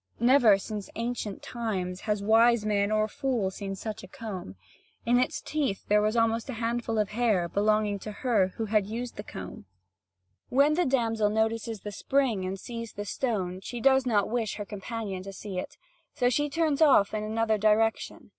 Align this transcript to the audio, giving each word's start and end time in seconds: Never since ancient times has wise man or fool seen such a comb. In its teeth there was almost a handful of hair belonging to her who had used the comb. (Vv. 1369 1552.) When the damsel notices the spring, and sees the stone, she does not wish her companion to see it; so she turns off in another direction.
Never 0.19 0.57
since 0.57 0.89
ancient 0.95 1.43
times 1.43 2.01
has 2.09 2.23
wise 2.23 2.65
man 2.65 2.91
or 2.91 3.07
fool 3.07 3.51
seen 3.51 3.75
such 3.75 4.01
a 4.01 4.07
comb. 4.07 4.55
In 5.05 5.19
its 5.19 5.41
teeth 5.41 5.85
there 5.89 6.01
was 6.01 6.17
almost 6.17 6.49
a 6.49 6.53
handful 6.53 6.97
of 6.97 7.09
hair 7.09 7.47
belonging 7.47 7.99
to 7.99 8.11
her 8.11 8.47
who 8.57 8.65
had 8.65 8.87
used 8.87 9.15
the 9.15 9.21
comb. 9.23 9.65
(Vv. 10.49 10.55
1369 10.57 10.57
1552.) 10.57 10.57
When 10.57 10.73
the 10.73 10.89
damsel 10.89 11.29
notices 11.29 11.81
the 11.81 11.91
spring, 11.91 12.45
and 12.45 12.59
sees 12.59 12.93
the 12.93 13.05
stone, 13.05 13.59
she 13.61 13.79
does 13.79 14.07
not 14.07 14.27
wish 14.27 14.55
her 14.55 14.65
companion 14.65 15.21
to 15.21 15.31
see 15.31 15.59
it; 15.59 15.77
so 16.15 16.31
she 16.31 16.49
turns 16.49 16.81
off 16.81 17.13
in 17.13 17.23
another 17.23 17.59
direction. 17.59 18.29